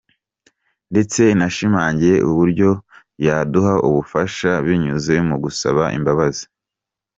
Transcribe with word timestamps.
Ndetse 0.91 1.21
nashimangiye 1.39 2.15
uburyo 2.29 2.69
yaduha 3.25 3.73
ubufasha 3.87 4.51
binyuze 4.65 5.13
mu 5.27 5.35
gusaba 5.43 5.83
imbabazi. 5.97 6.43